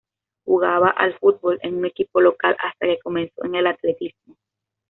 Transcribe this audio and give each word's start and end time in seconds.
Jugaba 0.47 0.89
al 0.89 1.13
fútbol 1.19 1.59
en 1.61 1.75
un 1.77 1.85
equipo 1.85 2.21
local, 2.21 2.57
hasta 2.59 2.87
que 2.87 2.97
comenzó 3.03 3.45
en 3.45 3.53
el 3.53 3.67
atletismo. 3.67 4.35